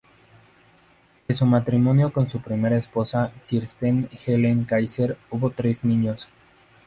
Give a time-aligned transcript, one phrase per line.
[1.27, 6.27] De su matrimonio con su primera esposa, Kirsten Helene Kaiser, hubo tres niños.